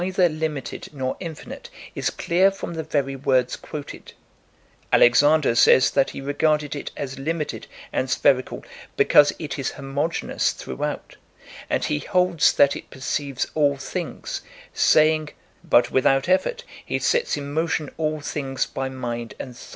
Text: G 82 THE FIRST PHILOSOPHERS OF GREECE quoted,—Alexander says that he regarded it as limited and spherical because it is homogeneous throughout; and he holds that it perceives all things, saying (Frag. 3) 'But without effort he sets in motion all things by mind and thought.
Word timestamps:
G 0.01 0.05
82 0.07 0.13
THE 0.13 0.49
FIRST 0.49 1.19
PHILOSOPHERS 1.19 2.75
OF 2.75 2.89
GREECE 3.29 3.55
quoted,—Alexander 3.57 5.53
says 5.53 5.91
that 5.91 6.09
he 6.09 6.19
regarded 6.21 6.75
it 6.75 6.89
as 6.97 7.19
limited 7.19 7.67
and 7.93 8.09
spherical 8.09 8.65
because 8.97 9.31
it 9.37 9.59
is 9.59 9.73
homogeneous 9.73 10.53
throughout; 10.53 11.17
and 11.69 11.85
he 11.85 11.99
holds 11.99 12.51
that 12.53 12.75
it 12.75 12.89
perceives 12.89 13.45
all 13.53 13.77
things, 13.77 14.41
saying 14.73 15.27
(Frag. 15.29 15.33
3) 15.61 15.69
'But 15.69 15.91
without 15.91 16.27
effort 16.27 16.63
he 16.83 16.97
sets 16.97 17.37
in 17.37 17.53
motion 17.53 17.91
all 17.97 18.21
things 18.21 18.65
by 18.65 18.89
mind 18.89 19.35
and 19.37 19.55
thought. 19.55 19.69